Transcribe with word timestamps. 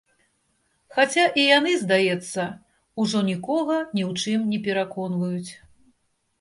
Хаця 0.95 1.25
і 1.41 1.43
яны, 1.57 1.73
здаецца, 1.83 2.47
ужо 3.05 3.23
нікога 3.29 3.77
ні 3.95 4.03
ў 4.09 4.25
чым 4.25 4.51
не 4.57 4.63
пераконваюць. 4.69 5.49